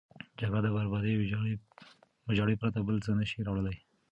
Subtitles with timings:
[0.39, 1.21] جګړه د بربادي او
[2.29, 3.77] ویجاړي پرته بل څه نه شي راوړی.